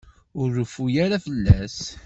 [0.39, 1.77] Ur reffu ara fell-as.